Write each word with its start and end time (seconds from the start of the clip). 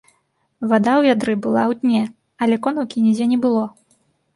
Вада 0.71 0.93
ў 0.99 1.01
вядры 1.11 1.35
была 1.45 1.63
ў 1.71 1.85
дне, 1.85 2.03
але 2.47 2.55
конаўкі 2.67 3.07
нідзе 3.09 3.33
не 3.33 3.45
было. 3.49 3.63